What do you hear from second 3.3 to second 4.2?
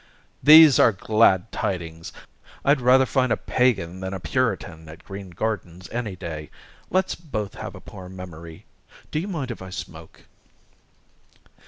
a pagan than a